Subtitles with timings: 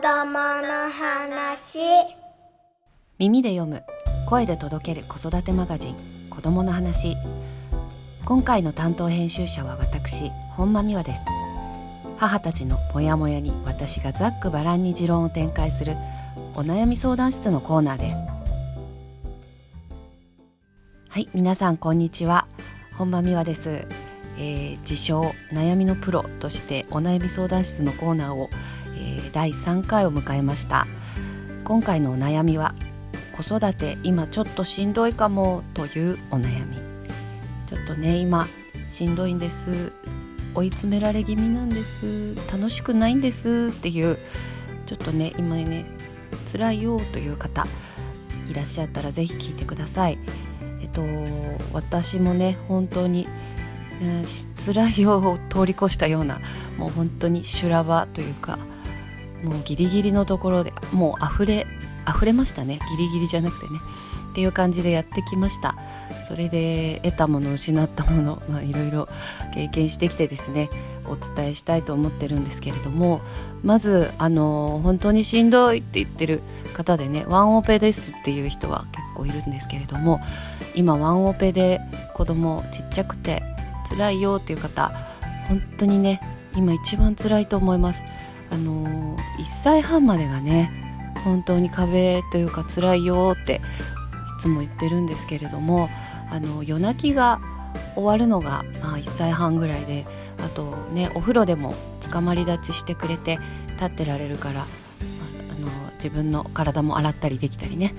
[0.00, 1.80] 供の話。
[3.18, 3.82] 耳で読む
[4.26, 5.96] 声で届ける子育てマガジン
[6.30, 7.16] 子供の話。
[8.24, 11.20] 今回の担当編集者は私本間美和です。
[12.16, 15.96] 母たちのモヤモヤに私がざっくばらんに持論を展開する
[16.54, 18.18] お悩み相談室のコーナーです。
[21.08, 22.46] はい皆さんこんにちは。
[22.96, 23.86] 本間美和です。
[24.38, 28.48] えー、自称悩みのプロとしてお悩み相談室のコーナーを、
[29.32, 30.86] 第3回を迎えました。
[31.64, 32.74] 今回のお悩みは
[33.34, 36.76] 子育て今ちょっとしんどいかもというお悩み。
[37.66, 38.46] ちょっとね今
[38.86, 39.92] しんどいんです。
[40.54, 42.34] 追い詰められ気味なんです。
[42.52, 44.18] 楽しくないんですっていう
[44.84, 45.86] ちょっとね今ね
[46.50, 47.66] 辛いよという方
[48.50, 50.18] いらっしゃったら是非聞いてください。
[50.82, 51.02] えっと
[51.72, 53.26] 私もね本当に
[54.02, 54.24] うん、
[54.56, 56.40] 辛いよを通り越したような
[56.76, 58.58] もう本当に修羅場というか
[59.42, 61.66] もうギリギリのところでもう溢れ
[62.08, 62.78] 溢れましたね。
[62.90, 63.80] ギリギリじゃなくてね。
[64.32, 65.76] っていう感じでやってきました。
[66.26, 69.08] それで得たもの失ったもの、ま、いろいろ
[69.54, 70.70] 経験してきてですね
[71.04, 73.20] お伝えしたいと思ってるんですけれども
[73.62, 76.40] まずあの本当にしんどいって言ってる
[76.72, 80.20] 方でねワンオペですっていう人は結構いるんですけれども
[80.74, 81.80] 今ワンオペで
[82.14, 83.42] 子供ちっちゃくて
[83.90, 84.90] 辛いよっていう方
[85.48, 86.20] 本当にね
[86.56, 88.04] 今一番辛いと思います。
[88.52, 90.70] あの1歳半までがね
[91.24, 95.88] 本当に壁というか辛いよっていつも言ってるんですけれども
[96.30, 97.40] あの夜泣きが
[97.94, 100.06] 終わるのが、まあ、1歳半ぐらいで
[100.44, 103.38] あとねお風呂でもつかまり立ちしてくれて
[103.72, 104.64] 立ってられるからあ
[105.60, 107.94] の自分の体も洗ったりできたりね。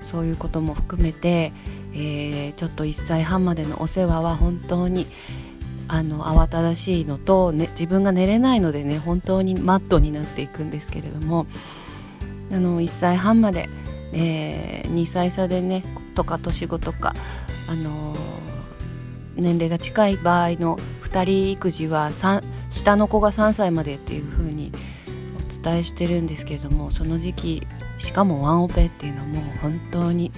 [0.00, 1.52] そういうことも含めて
[1.92, 5.06] えー、ちょっと1歳半までのお世話は本当に
[5.92, 11.46] あの慌ただしいのと、ね、自分が寝れないのでね本当にマットになっていくんですけれども
[12.52, 13.68] あの1歳半まで、
[14.12, 15.82] えー、2歳差でね
[16.14, 17.16] とか年子とか、
[17.68, 18.18] あのー、
[19.36, 22.12] 年齢が近い場合の2人育児は
[22.70, 24.70] 下の子が3歳までっていう風に
[25.44, 27.66] お伝えしてるんですけれどもその時期
[27.98, 30.30] しかもワンオペっていうのはもう本当に、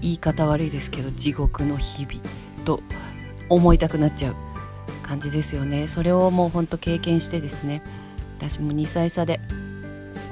[0.00, 2.20] 言い方悪いですけど地獄の日々
[2.64, 2.80] と
[3.48, 4.34] 思いたくなっちゃう
[5.02, 5.88] 感じですよね。
[5.88, 7.82] それをもうほんと経験してですね。
[8.38, 9.40] 私も2歳差で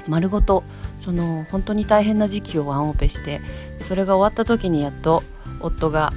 [0.07, 0.63] 丸ごと
[0.97, 3.41] その本当に大変な時期をワンオペして
[3.79, 5.23] それが終わった時にやっと
[5.59, 6.11] 夫が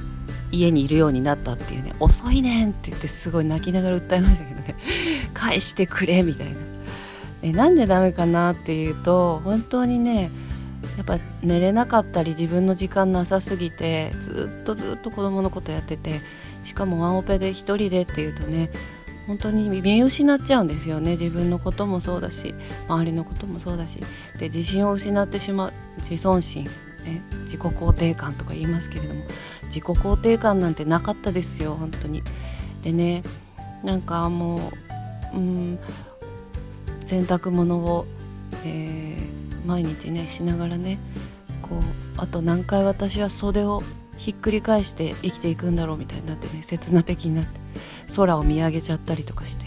[0.51, 1.93] 家にいるようになったっていうね。
[1.99, 4.75] 遅いねんって言ってすごい泣きながら訴えましたけどね。
[5.33, 6.53] 返してくれみたいな。
[7.41, 10.29] でなんでダメかなっていうと本当にね
[10.97, 16.21] やっぱ寝れなかったり自分の時間なさすぎてずっとずっと子供のことやってて
[16.63, 18.69] しかもワンオペで1人でっていうとね
[19.27, 22.53] 本当に見失っちゃうんですよね自分のこともそうだし
[22.87, 23.99] 周りのこともそうだし
[24.39, 29.23] で自信を失ってしまう自尊心、ね、自己肯定感とか言いますけれども
[29.65, 32.23] 自己肯定感なんてなかったですよ本当に。
[32.83, 33.23] でね
[33.83, 34.71] なんかも
[35.33, 35.79] ううん
[37.03, 38.05] 洗濯物を、
[38.65, 40.99] えー毎日ねしながらね
[41.61, 41.79] こう
[42.17, 43.83] あと何回私は袖を
[44.21, 47.59] ひっくり返して生きていくんだろうみたいになってね刹那的になって
[48.15, 49.65] 空を見上げちゃったりとかして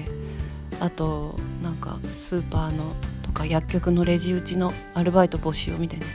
[0.78, 2.94] あとなんかスーパーの
[3.24, 6.06] とか薬局のレジ打ちのアルバイト募集を見てね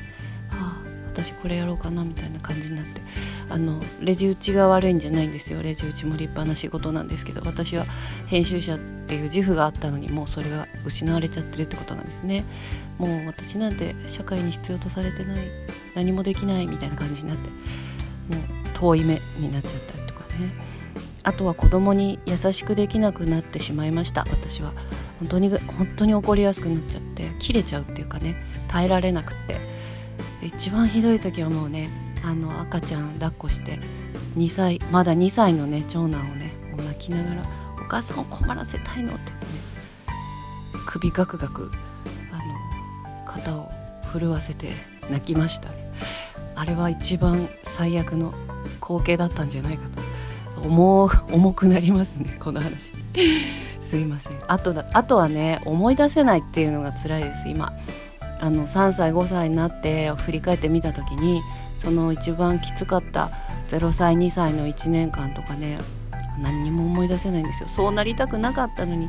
[0.52, 3.02] ああ私これやろうかなみたいな感じになって
[3.50, 5.62] あのレジ打ちが悪いんじゃないんですよ。
[5.62, 7.84] レジ打ちも立派な仕事なんですけど私は
[8.28, 12.46] 編集者っていう自負があったのにもうそれが失われちゃってるってことなんですね。
[13.00, 15.40] もう私なんて社会に必要とされてない
[15.96, 17.50] 何もできないみたいな感じになって
[18.74, 20.54] 遠い目になっちゃったりとかね。
[21.24, 24.26] あとは子供に優しくできなくなってしまいました。
[24.30, 24.74] 私は。
[25.20, 28.36] 本当に本当に怒りやすくなっちゃって切れちゃうっていうかね。
[28.68, 29.58] 耐えられなくって。
[30.42, 31.90] 一番ひどい時はもうね
[32.24, 33.80] あの赤ちゃん抱っこして
[34.38, 37.44] 2歳まだ2歳のね長男をねもう泣きながら
[37.82, 39.52] 「お母さんを困らせたいの?」って言ってね。
[40.86, 41.72] 首ガクガク
[42.32, 43.72] あの肩を
[44.12, 44.72] 震わせて
[45.12, 45.79] 泣きましたね。
[46.60, 48.34] あれは一番最悪の
[48.82, 49.88] 光景だったんじゃないか
[50.58, 52.94] と重重くなりますね この話。
[53.82, 54.34] すいません。
[54.46, 57.48] あとだあとはね思い出せないっていうのが辛いです。
[57.48, 57.72] 今
[58.42, 61.42] あの3歳5歳になって振り返ってみた時に
[61.80, 63.30] その一番きつかった
[63.70, 65.78] 0歳2歳の1年間とかね
[66.42, 67.70] 何にも思い出せないんですよ。
[67.70, 69.08] そうなりたくなかったのに。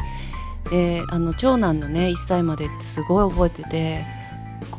[0.70, 4.19] であの長男のね1歳までってすごい覚えてて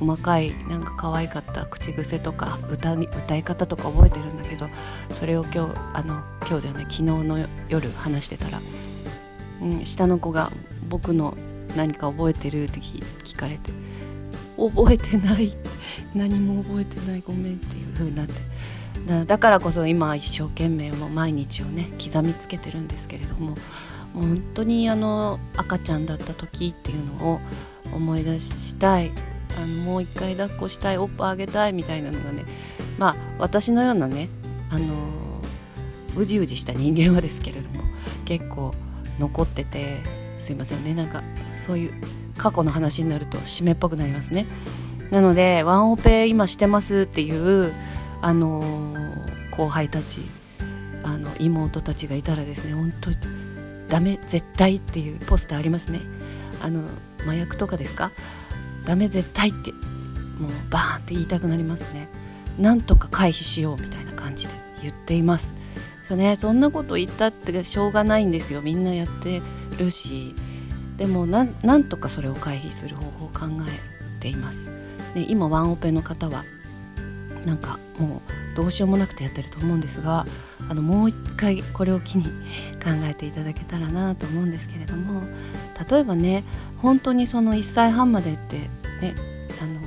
[0.01, 4.67] 細かいなんか可愛かった口癖とか歌に歌い方とか覚えてるんだけど
[5.13, 8.59] それを今日あの今日じゃない昨日の夜話してたら、
[9.61, 10.51] うん、下の子が
[10.89, 11.37] 僕の
[11.75, 13.71] 何か覚えてるって聞かれて
[14.57, 15.55] 覚えてない
[16.15, 18.33] 何も覚えてないごめんっていう風になって。
[19.25, 23.55] だからこそ今一生懸命も毎日をね刻みつけてるんですけれども
[24.13, 27.39] もう本当にあの赤ちゃんだった時っていうのを
[27.93, 29.11] 思い出したい。
[29.57, 32.45] あのもう一回抱っこしたいおっぱいあげたいみたいなのがね
[32.97, 34.29] まあ私のようなね
[34.69, 34.85] あの
[36.15, 37.83] うじうじした人間はですけれども
[38.25, 38.73] 結構
[39.19, 39.97] 残ってて
[40.37, 40.93] すいませんね。
[40.93, 41.93] なんかそういう
[42.37, 44.45] 過去の話になると締めっぽくなりますね。
[45.11, 47.73] なのでワンオペ今してますっていう
[48.21, 48.95] あの
[49.51, 50.21] 後輩たち
[51.03, 53.17] あの妹たちがいたらですね本当に
[53.87, 55.99] ダメ絶対っていうポスターありますね。
[56.61, 56.83] あの
[57.23, 58.11] 麻薬とかですか？
[58.85, 62.07] ダメ絶対ってもうバーンって言いたくなりますね。
[62.59, 65.53] なんとか回避しようみたいな感じで言っています。
[66.07, 66.35] そね。
[66.35, 68.61] そんなこと言ったってしょうがないんですよ。
[68.61, 69.41] みんなやって
[69.77, 70.35] るし。
[70.97, 74.71] でもなんとかそれを回避する方法を考えています。
[75.15, 76.43] で今ワンオペの方は
[77.45, 78.21] なんかも
[78.53, 80.25] うどうしようもなくてやってると思うんですが
[80.71, 82.23] あのもう一回これを機に
[82.81, 85.21] 考えていただけたらなと思うんですけれども
[85.89, 86.45] 例えばね
[86.77, 88.57] 本当にその1歳半までって
[89.01, 89.13] ね
[89.61, 89.81] あの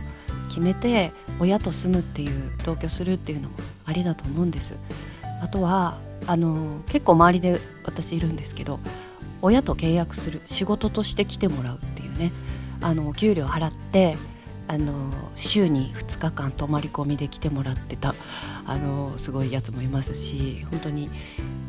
[0.49, 1.11] 決めて
[1.41, 3.55] 親と住むっていう同居するっていうのも
[3.87, 4.75] ありだと思うんです。
[5.41, 5.97] あとは
[6.27, 8.79] あの結構周りで私いるんですけど
[9.41, 12.31] 親と契約する仕事として来てもらうっていうね
[12.83, 14.19] あの給料払って
[14.67, 18.15] あの週に2日間泊まり込みで来てもらってた
[18.67, 21.11] あのすごいやつもいますし本当に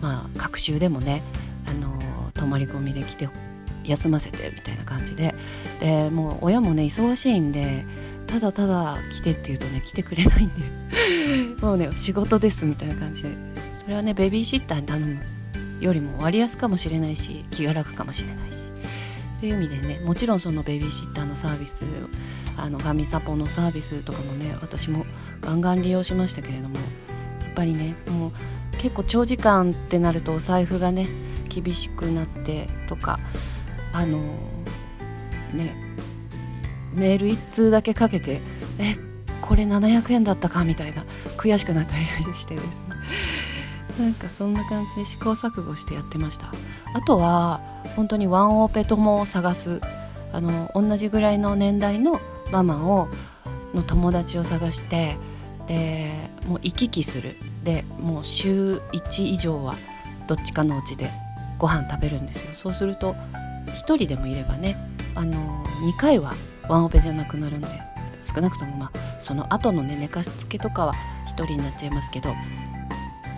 [0.02, 1.22] まあ隔週でもね
[1.68, 2.00] あの
[2.34, 3.30] 泊まり込みで来て
[3.84, 5.36] 休ませてみたいな感じで。
[5.80, 7.86] でもう親もね忙しいんで
[8.28, 10.54] ただただ来てって言うとね来てくれないんで。
[11.62, 13.30] もうね仕事ですみたいな感じで。
[13.80, 15.20] それはねベビーシッターに頼む
[15.80, 18.70] よりも割安かもしれないし気が楽かもしれないし。
[19.38, 21.84] っていう意味でねもちろんそのベビーシッターのサービス
[22.58, 25.06] あのファミサポのサービスとかもね私も
[25.42, 26.82] ガンガン利用しましたけれどもや
[27.50, 28.32] っぱりねもう
[28.78, 31.08] 結構長時間ってなるとお財布がね
[31.50, 33.20] 厳しくなってとか
[33.94, 34.20] あの
[35.54, 35.76] ね
[36.94, 38.42] メール1通だけかけて
[38.80, 38.96] え
[39.42, 41.06] これ700円だったかみたいな
[41.38, 42.04] 悔しくなったり
[42.34, 42.74] してですね。
[44.00, 46.52] なんかそんな感じで試行錯誤してやってました。
[46.94, 47.62] あとは
[47.96, 49.80] 本当にワンオペ友を探す
[50.34, 52.20] あの同じぐらいの年代の
[52.52, 53.08] ママを
[53.74, 55.18] の友達を探して
[55.68, 57.36] でもう行き来する。
[57.64, 59.76] でもう週1以上は
[60.28, 61.10] どっちかのうちで
[61.58, 62.52] ご飯食べるんですよ。
[62.62, 63.16] そうすると
[63.68, 64.78] 1人でもいればね
[65.16, 66.34] あの2回は
[66.70, 67.68] ワンオペじゃなくなるんで
[68.22, 70.94] 少なくともまあその後のね寝かしつけとかは
[71.28, 72.34] 1人になっちゃいますけど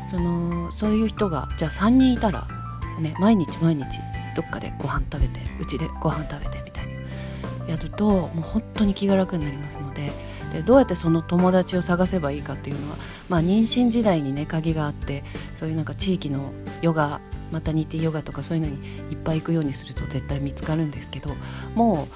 [0.10, 2.48] そのそういう人がじゃあ3人いたら
[3.00, 3.86] ね毎日毎日
[4.36, 6.77] どっかでご飯食べてうちでご飯食べてみたいに
[7.68, 10.12] やるともう本当に気が楽になりますので
[10.54, 12.98] でどうやってその友達を探せばいいかっていうのは、
[13.30, 15.24] まあ、妊娠時代にね鍵があって
[15.56, 17.20] そういうなんか地域のヨガ
[17.52, 18.78] またニティヨガとかそういうのに
[19.12, 21.36] いっぱい行くようにすると絶対見つかるんですけど
[21.76, 22.08] も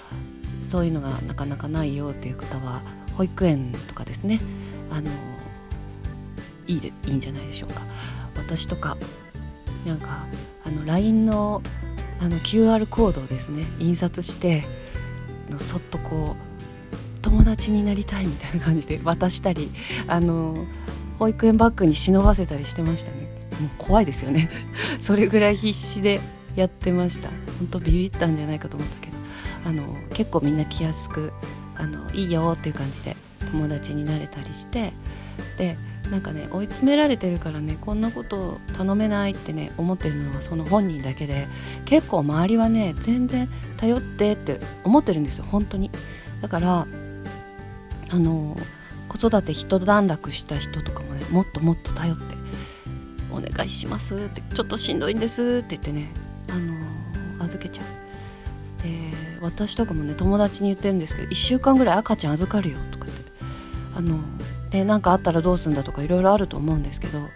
[0.62, 2.82] うそういうのがなかなかないよっていう方は
[3.18, 4.40] 保育園とかですね
[4.90, 5.10] あの
[6.68, 7.82] いいでいいんじゃないでしょうか。
[8.36, 8.98] 私とか
[9.86, 10.26] なんか
[10.66, 11.62] あの LINE の
[12.20, 14.64] あの QR コードをですね印刷して
[15.52, 19.72] のそっとこう友達になりたいみたいな感じで渡したり
[20.08, 20.66] あの
[21.20, 23.30] 保育園バッグに忍ばせたりしてましたね。
[23.60, 24.50] もう怖いですよね。
[25.02, 26.20] それぐらい必死で
[26.56, 27.30] やってました。
[27.60, 29.12] 本当ビビったんじゃないかと思ったけど。
[29.64, 31.32] あの結構みんな来やすく
[31.76, 33.16] あのいいよっていう感じで
[33.52, 34.94] 友達になれたりして
[35.58, 35.78] で
[36.10, 41.48] なんかね追い詰められてるからねこんなこと頼めないってね思ってるのはその本人だけで
[41.86, 45.92] 結構周りはね全然頼ってって思ってるんですよ本当に。
[46.42, 46.88] だから
[48.12, 48.58] あの
[49.08, 52.36] 子育て一段落した人とかもねもっともっと頼って
[53.32, 56.12] お願いしますってちょっとしんどいんですって言ってね
[56.50, 56.58] あ
[57.40, 57.86] の預けちゃう。
[58.84, 58.90] で
[59.42, 63.32] 私とかもね友達に言ってるんですけど1週間ぐらい赤ちゃん預かるよとか言って
[63.96, 64.20] あの
[64.72, 67.30] で何かあったらどうするんだとかいろいろあると思うんですけど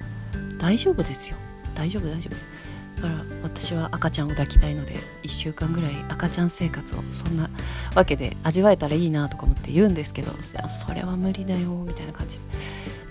[0.58, 1.38] 大丈夫ですよ。
[1.76, 3.02] 大丈夫大丈夫。
[3.02, 7.50] だから私は赤ちゃんを抱きたいので1週間ぐらい赤ちゃん生活をそんな
[7.94, 12.40] わけで味わえたらいいなとか思って言うんですけどそれは無理だよみたいな感じ。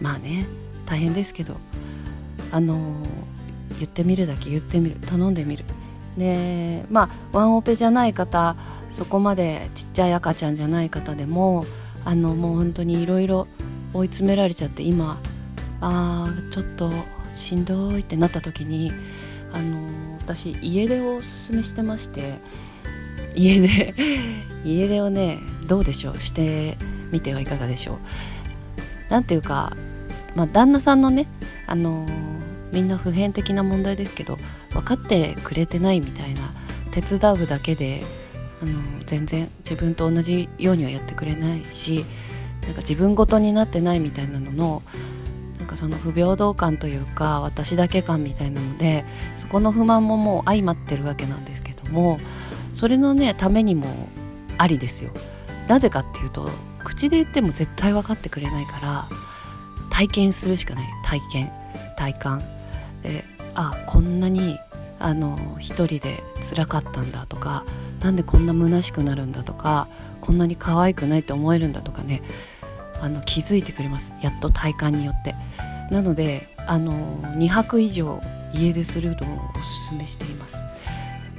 [0.00, 0.46] まあね
[0.86, 1.56] 大変ですけど
[2.50, 2.96] あの
[3.78, 4.96] 言ってみるだけ言ってみる。
[4.96, 5.64] 頼んでみる。
[6.16, 8.56] でまあワンオペじゃない方
[8.90, 11.66] そこまでちっちゃい赤ちゃんじゃない方でも
[12.04, 13.48] あのもう本当にいろいろ
[13.94, 15.18] 追い詰められちゃって今
[15.80, 16.90] あちょっと
[17.30, 18.92] しんどいってなった時に
[19.52, 19.88] あの
[20.20, 22.34] 私家出をおすすめしてまして
[23.34, 23.94] 家出
[24.64, 26.76] 家出をねどうでしょうして
[27.10, 27.98] みてはいかがでしょう。
[29.10, 29.76] なんていうか、
[30.34, 31.26] まあ、旦那さんのね
[31.66, 32.06] あの、
[32.72, 34.38] みんな普遍的な問題ですけど
[34.70, 36.52] 分かってくれてないみたいな
[36.90, 38.02] 手伝うだけで
[38.62, 38.72] あの、
[39.06, 42.04] 全然自分と同じようにはやってくれないし
[42.64, 44.82] なんか自分ごとになってないみたいなのの
[45.58, 49.04] なんかその不平等感というか私だけ感みたいなので
[49.36, 52.18] そこの不満ももう相まってるわけなんですけども
[52.72, 53.86] それのねためにも
[54.58, 55.10] ありですよ。
[55.68, 56.50] なぜかっていうと
[56.84, 59.08] 口で言っても絶対分かってくれないから
[59.90, 60.86] 体験するしかない。
[61.04, 61.52] 体験。
[61.96, 62.42] 体感。
[63.02, 64.58] であこんなに
[64.98, 67.64] あの一人で辛かったんだとか
[68.00, 69.88] なんでこんな虚しくなるんだとか
[70.20, 72.22] こんなに可愛くないって思えるんだとかね
[73.04, 74.14] あの気づいてくれます。
[74.22, 75.34] やっと体感によって。
[75.90, 76.92] なのであの
[77.36, 78.18] 2泊以上
[78.54, 80.56] 家出するのをおすすめしています。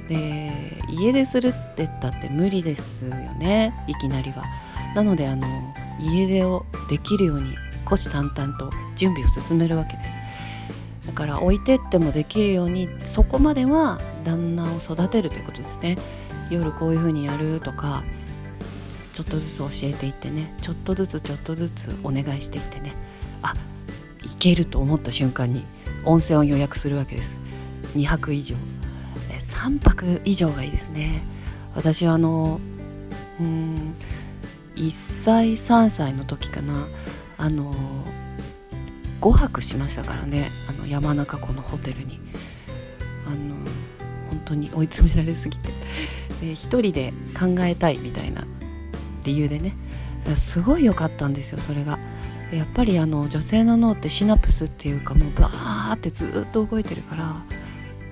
[0.08, 0.52] で
[0.88, 3.74] 家出するって言ったって無理ですよね。
[3.88, 4.44] いきなりは。
[4.94, 5.48] なのであの
[6.00, 10.12] 家出をできるように虎視眈々と準備を進めるわけです。
[11.08, 15.98] だから置いてってもできるようにそこまでは旦那を育てるということですね。
[16.48, 18.04] 夜こういう風にやるとか
[19.16, 20.52] ちょっとずつ教えていってね。
[20.60, 22.92] ちょっとずつちょっとずつお願いしていってね。
[23.40, 23.54] あ
[24.22, 25.64] 行けると思った瞬間に
[26.04, 27.30] 温泉を予約するわけです。
[27.94, 28.56] 2泊以上。
[29.30, 31.22] 3泊以上がいいですね。
[31.74, 32.60] 私はあの
[33.40, 33.94] うん
[34.74, 36.86] 1歳3歳の時かな。
[37.38, 37.72] あの
[39.22, 40.50] 5泊しましたからね。
[40.68, 42.20] あの山中湖のホテルに。
[43.26, 43.54] あの
[44.28, 45.70] 本当に追い詰められすぎて。
[46.42, 48.46] で一人で考えたいみたいな
[49.26, 49.74] 理由でね。
[50.34, 51.98] すごい良かったんですよそれが。
[52.52, 57.42] やっぱりあの女性の脳ってシナプスっていうかもうバーってずっと動いてるから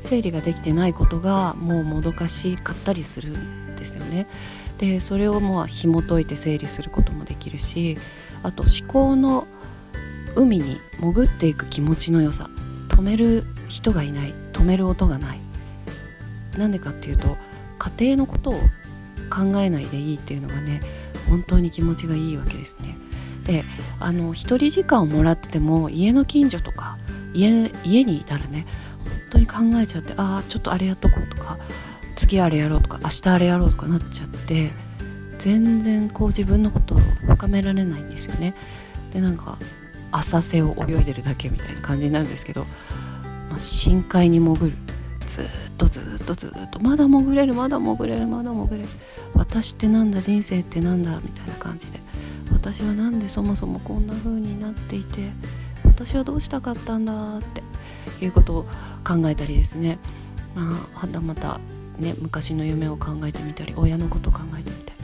[0.00, 4.26] 整理ができてないことがもうもどかしかったりするんですよね。
[4.78, 7.97] でそれをもう紐解いて整理することもできるし
[8.42, 9.47] あと思考の
[10.35, 12.50] 海に潜っていく気持ちの良さ。
[12.88, 14.35] 止める人がいない。
[14.52, 15.40] 止める音がない。
[16.59, 17.37] なんでかっていうと
[17.78, 18.54] 家庭のことを
[19.30, 20.80] 考えないでいいっていうのがね
[21.28, 22.97] 本当に気持ちがいいわけですね。
[23.45, 23.64] で
[24.00, 26.99] あの一人時間をもらってても家の近所とか
[27.35, 28.66] 家家にいたらね
[28.99, 31.59] 本当に考えちゃってああちょっとあれやっとこうとか
[32.16, 34.71] 次あれやろうとか明日あれやろうとかなっちゃって
[35.38, 38.54] 全然こう自分のことを深められないんですよね。
[39.12, 39.59] でなんか
[40.11, 42.66] 浅瀬を泳いでるだけみたいな感じになるんですけど、
[43.50, 44.73] まあ、深海に潜る
[45.26, 45.45] ずっ
[45.76, 48.88] とずっとずっとまだ潜れるまだ潜れるまだ潜れる。
[49.35, 50.21] 私ってなんだ？
[50.21, 51.19] 人生ってなんだ？
[51.21, 51.99] みたいな感じで
[52.52, 55.33] 私は何でそもそもこんな風になっていて
[55.85, 57.62] 私はどうしたかったんだって
[58.25, 58.62] いうことを
[59.07, 59.99] 考えたりですね、
[60.54, 60.62] ま
[60.95, 61.61] あ、はたまた
[61.99, 64.95] ね昔の夢を考えてみたり親のこと考えてみたり。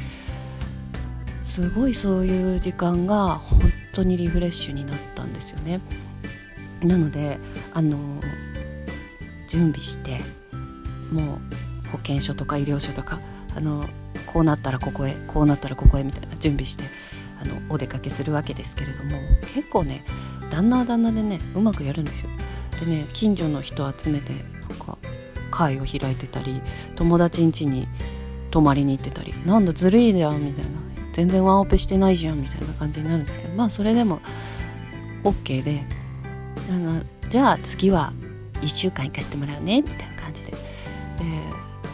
[1.43, 3.61] すごいそういう時間が本
[3.93, 5.81] 当にリフレッシュになったんですよね。
[6.83, 7.39] なので
[7.75, 7.99] あの
[9.50, 10.21] 準備して
[11.12, 11.40] も
[11.87, 13.19] う保険証とか医療書とか
[13.57, 13.85] あの
[14.26, 16.85] こうなったらここへこうなったらここへみたいな準備して
[17.42, 19.11] あのお出かけするわけですけれども
[19.52, 20.04] 結構ね
[20.52, 22.30] 旦那は旦那でねうまくやるんですよ。
[22.78, 24.33] でね近所の人集めて
[24.69, 24.97] なんか
[25.50, 26.62] 会を開いてたり
[26.95, 27.88] 友達ん家に
[28.52, 30.71] 泊まりに行ってたりなんだずるいだよみたいな
[31.12, 34.21] 全然ワンオペしてないじゃんみたいな感じになるんですけどまあそれでも
[35.25, 35.83] OK で
[36.71, 38.12] あのじゃあ次は
[38.62, 40.52] 1週間行かせてもらうねみたいな感じで。
[40.52, 40.59] で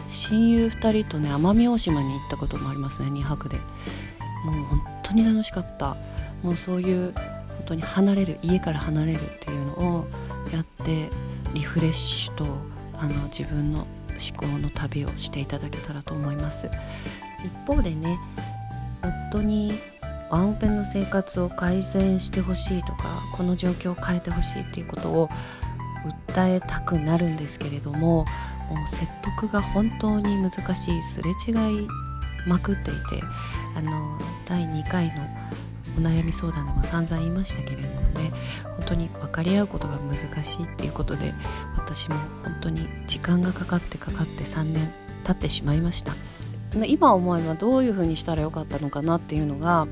[0.09, 3.57] 親友2人とね奄美大島に行ったこともありますね2泊で。
[3.57, 5.97] もう本当に楽しかった。
[6.43, 7.23] もうそういう本
[7.65, 10.07] 当に離れる家から離れるっていうのを
[10.53, 11.09] やって
[11.53, 12.45] リフレッシュと
[12.93, 16.69] あの自分の思考の旅をしていただけたらと思います。
[17.43, 18.17] 一方でね
[19.29, 19.79] 夫に
[20.29, 23.05] ワンオペの生活を改善してほしいとか
[23.35, 25.29] この状況を変えてほしいっていうことを
[26.05, 28.25] 訴えたくなるんですけれども
[28.69, 31.51] もう説得が本当に難しいすれ違
[31.83, 31.87] い
[32.47, 33.23] まくっていて
[33.75, 35.27] あの第2回の
[35.97, 38.31] お悩み相談でも散々言いましたけれどもね
[38.77, 41.33] 本当に分かり合うことが難しいっていうことで
[41.75, 44.91] 私も本当に時間がかかってかかって3年
[45.23, 46.13] 経ってしまいました。
[46.85, 49.87] 今思えばどういうふうにしたらよかったのかなっていうのが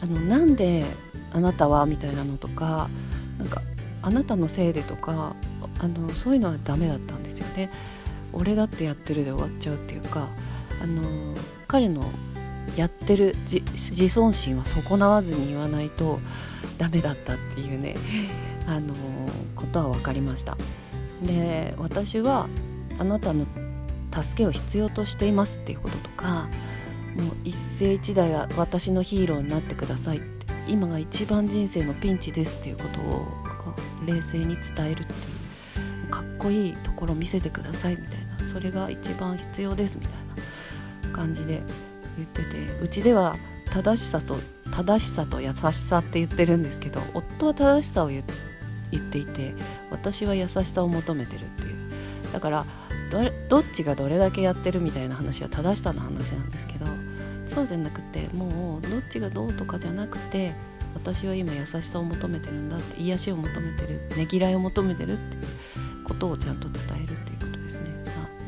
[0.00, 0.84] あのなんで
[1.32, 2.88] あなたはみたいなのとか
[3.38, 3.60] なんか
[4.04, 5.34] あなたのせいでとか
[5.80, 7.70] あのそういうのはダメだったんですよね。
[8.34, 10.28] 俺だってやってるで終わっちゃうっていうか
[10.82, 11.02] あの
[11.66, 12.02] 彼の
[12.76, 16.20] やってる自尊心は損なわずに言わないと
[16.76, 17.96] ダメだったっていうね
[18.66, 18.92] あの
[19.54, 20.58] ことは分かりました。
[21.22, 22.48] で私は
[22.98, 23.46] あなたの
[24.12, 26.48] 助けを必要としていますっていうこととか
[27.16, 33.43] もう一世一代は私のヒーローになってくださいって今が一番人生のピンチですっていうことを
[34.04, 35.16] 冷静に伝えるってい
[36.06, 41.62] うかっこいいところ見せてくださいみたいなそれが一番必要ですみたいな感じで
[42.16, 44.38] 言っててうちでは正しさと
[44.70, 48.24] 正しさと優しさって言ってるんですけど夫は正しさを言っ
[49.00, 49.54] ていて
[49.90, 51.74] 私は優しさを求めてるっていう。
[52.34, 52.66] だから
[53.48, 56.86] どっちがどれだけやってるみたいな話は正しさの話なんですけど
[57.46, 60.52] そうじゃなくてもうどっちがどうとかじゃなくて
[60.94, 67.90] 私は今優しさを求めてるんだって癒しを求めてるねぎらいを求めてるっていうことをちゃんと伝えるっていうことですね。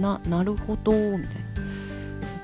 [0.00, 1.26] ななるほどみたいな言っ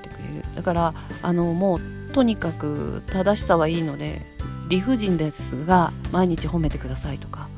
[0.02, 0.54] てくれる。
[0.54, 1.80] だからあのもう
[2.12, 4.26] とにかく正しさはいいので
[4.68, 7.48] 理不尽ですが毎日褒めてくださいとか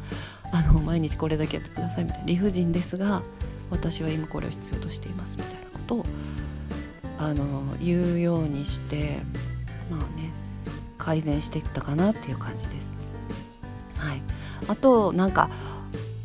[0.52, 2.26] あの毎日これだけやってくださいみたいな。
[2.26, 3.22] 理不尽ですが
[3.70, 6.04] 私は今これを必要としていますみたいなことを
[7.18, 9.18] あの言うようにして
[9.90, 10.30] まあね
[11.04, 12.96] 改善していったかなっていう感じです。
[13.98, 14.22] はい、
[14.68, 15.50] あとなんか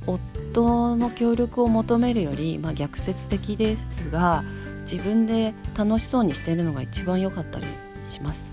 [0.07, 4.43] 夫の協力を求めるより、まあ、逆説的ですが
[4.81, 7.65] 自分で楽しそうにしてるのが一番良かったり
[8.05, 8.51] します。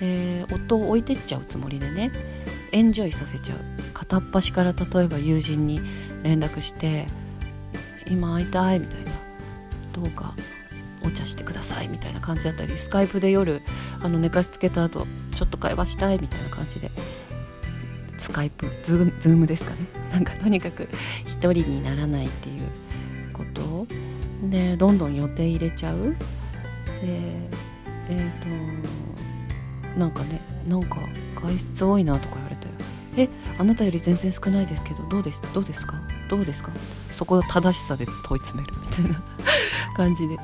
[0.00, 2.12] えー、夫を置いてっちゃうつもりでね
[2.72, 3.58] エンジョイさせちゃう
[3.92, 5.80] 片っ端から例えば友人に
[6.22, 7.06] 連絡して
[8.08, 9.10] 「今会いたい」みたいな
[9.92, 10.34] 「どうか
[11.28, 13.62] してくださいみたいな感じだったりスカイプで夜
[14.00, 16.90] あの寝かしつけた後ちょっと会話したいみたいな感じで
[18.16, 19.76] スカイプズームですかね。
[20.12, 20.88] なんかとにかく
[21.24, 23.86] 一人にならないっていうこと
[24.48, 26.10] でどんどん予定入れちゃう。
[26.10, 26.16] で
[28.10, 30.96] えっ、ー、となんかねなんか
[31.40, 32.74] 外出多いなとか言われたよ
[33.16, 36.00] えあなたより全然少ないですけどどうですどうですか？
[36.28, 36.70] どうですか？
[37.12, 39.22] そこの正しさで問い詰めるみたいな
[39.94, 40.36] 感じで。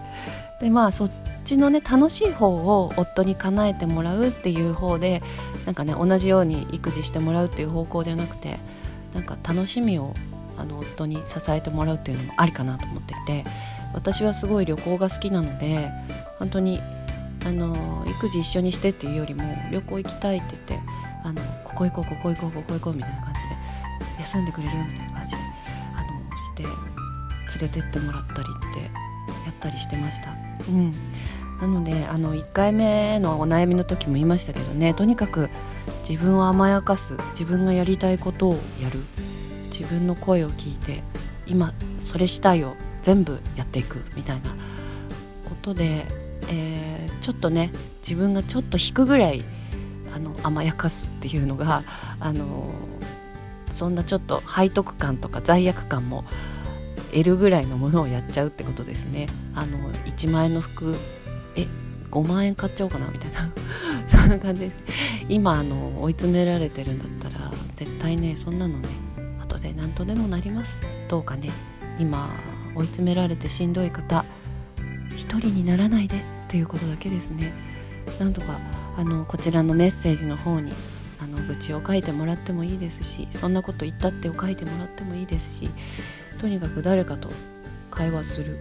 [0.64, 1.10] でまあそっ
[1.44, 5.22] ちのね楽しい方を夫に叶えてもらうっていう方で
[5.66, 8.58] なんかね同じように育児してもらうっていう方向じゃなくて
[9.14, 10.14] なんか楽しみを
[10.56, 13.44] あの夫に支えてもらうっていうのもありかなと思っていて
[13.92, 15.90] 私はすごい旅行が好きなので
[16.38, 16.80] 本当に
[17.44, 20.80] あの育児一緒にしてっていうよりも旅行行きたいって言って
[21.24, 23.48] あのここ行こうここ行こうここ行こうみたいな感じで
[24.20, 25.42] 休んでくれるみたいな感じで
[25.94, 26.72] あのして連
[27.60, 28.80] れてってもらったりって
[29.44, 30.43] やったりしてました。
[30.68, 30.92] うん、
[31.60, 35.50] なのであの1回目のお悩みの時も言いましたけどねとにかく
[36.08, 39.00] 自分を甘やかす自分がやりたいことをやる
[39.70, 41.02] 自分の声を聞いて
[41.46, 44.50] 今それしたいを全部やっていくみたいな
[45.48, 46.06] ことで、
[46.48, 49.44] えー、ちょっとね自分がちょっと引くぐらい
[50.14, 51.82] あの甘やかすっていうのが
[52.20, 52.70] あの
[53.70, 56.24] そんなちょっと背徳感とか罪悪感も
[57.14, 59.26] 得るぐらいのものをやっちゃうってことですね。
[59.54, 60.94] あの1万円の服
[61.56, 61.66] え
[62.10, 63.50] 5万円買っちゃおうかなみたいな。
[64.06, 64.78] そんな感じです。
[65.28, 68.88] 今あの追い詰められてるんだったら絶対ねそんなのね
[69.40, 70.82] 後で何とでもなります。
[71.08, 71.50] どうかね。
[71.98, 72.28] 今
[72.74, 74.24] 追い詰められてしんどい方
[75.16, 76.34] 一人にならないで。
[76.44, 77.52] っていうことだけですね。
[78.20, 78.60] なんとか
[78.96, 80.72] あのこちらのメッセージの方に
[81.20, 85.70] あの愚痴を書いてもらってもいいですしそんなこと言ったってを書いてもらってもいいですし
[86.38, 87.30] とにかく誰かと
[87.90, 88.58] 会話する。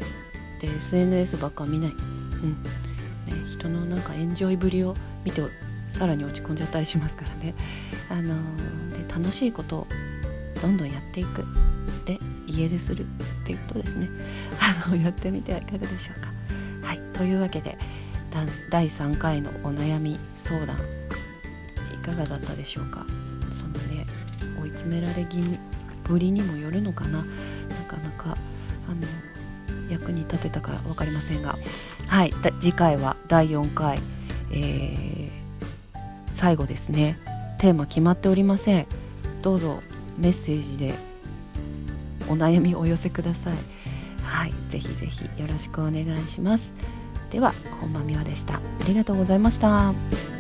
[0.60, 2.64] で SNS ばっか見ない、うん。
[2.64, 5.42] ね、人のなんかエンジョイぶりを見て
[5.90, 7.54] さらに落ち込んじゃったりしますからね、
[8.10, 9.88] あのー、で楽しいことを
[10.62, 11.46] どんどんやっていく。
[12.06, 13.08] で家出するっ
[13.46, 14.10] ていうことですね。
[14.60, 16.32] あのやってみてはいかがでしょうか。
[16.88, 17.00] はい。
[17.14, 17.78] というわけで
[18.70, 20.78] 第3回のお悩み相談
[21.94, 23.06] いかがだったでしょうか。
[23.54, 24.06] そのね
[24.62, 25.60] 追い詰められ気味
[26.04, 27.24] ぶりにもよるのかな。
[28.24, 28.38] か
[28.90, 31.58] あの役に立てたか分かりませんが、
[32.08, 34.00] はい、次回は第4回、
[34.52, 36.00] えー、
[36.32, 37.18] 最後ですね。
[37.60, 38.88] テーマ決まっておりません。
[39.42, 39.80] どうぞ
[40.18, 40.94] メッセージで
[42.28, 43.54] お悩みをお寄せください。
[44.24, 46.72] はいぜひぜひよろしくお願いします。
[47.30, 48.56] では本間美和でした。
[48.56, 50.33] ありがとうございました。